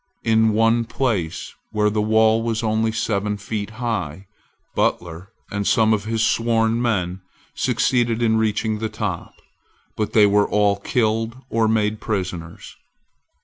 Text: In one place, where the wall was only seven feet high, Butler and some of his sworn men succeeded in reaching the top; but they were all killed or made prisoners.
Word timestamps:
In 0.23 0.53
one 0.53 0.85
place, 0.85 1.53
where 1.71 1.91
the 1.91 2.01
wall 2.01 2.41
was 2.41 2.63
only 2.63 2.91
seven 2.91 3.37
feet 3.37 3.69
high, 3.77 4.25
Butler 4.73 5.31
and 5.51 5.67
some 5.67 5.93
of 5.93 6.05
his 6.05 6.25
sworn 6.25 6.81
men 6.81 7.21
succeeded 7.53 8.19
in 8.23 8.37
reaching 8.37 8.79
the 8.79 8.89
top; 8.89 9.35
but 9.95 10.13
they 10.13 10.25
were 10.25 10.49
all 10.49 10.77
killed 10.77 11.37
or 11.51 11.67
made 11.67 12.01
prisoners. 12.01 12.75